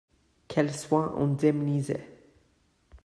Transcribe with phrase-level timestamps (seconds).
[0.47, 2.01] qu'elle soit indemnisée.